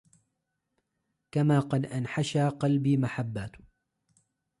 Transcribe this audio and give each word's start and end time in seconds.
كما 1.31 1.55
أن 1.55 1.61
قد 1.61 1.87
حشى 2.07 2.47
قلبي 2.47 2.97
محبات 2.97 3.51